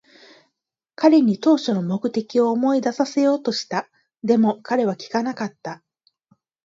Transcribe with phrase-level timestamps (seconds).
[0.95, 3.87] 彼に当初の目的を思い出させようとした。
[4.23, 5.83] でも、彼は聞かなかった。